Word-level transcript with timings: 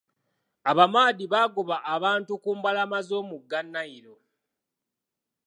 Abamadi 0.71 1.23
baagoba 1.33 1.77
abantu 1.95 2.31
ku 2.43 2.49
mbalama 2.57 2.97
z'omugga 3.07 3.59
Nile. 3.73 4.15